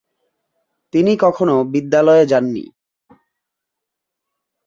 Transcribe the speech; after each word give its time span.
তিনি 0.93 1.13
কখনো 1.17 1.55
বিদ্যালয়ে 1.73 2.23
যান 2.25 2.45
নি। 2.53 2.65